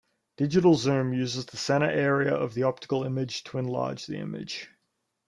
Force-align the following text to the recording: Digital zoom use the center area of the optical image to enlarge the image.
Digital 0.37 0.73
zoom 0.73 1.13
use 1.13 1.45
the 1.45 1.57
center 1.57 1.85
area 1.87 2.33
of 2.33 2.55
the 2.55 2.63
optical 2.63 3.03
image 3.03 3.43
to 3.43 3.59
enlarge 3.59 4.07
the 4.07 4.17
image. 4.17 4.67